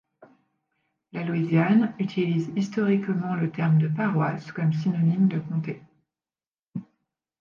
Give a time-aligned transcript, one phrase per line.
[1.11, 5.83] La Louisiane utilise historiquement le terme de paroisse comme synonyme de comté.